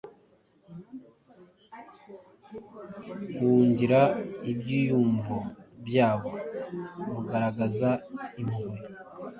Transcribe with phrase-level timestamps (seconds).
[3.37, 4.01] guangira
[4.51, 5.35] ibyiyumvo
[5.87, 6.31] byabo
[7.11, 7.89] Mugaragaza
[8.41, 8.79] impuhwe,